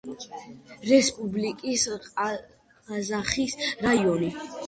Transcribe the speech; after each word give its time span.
რესპუბლიკის 0.91 1.83
ყაზახის 2.07 3.57
რაიონი. 3.87 4.35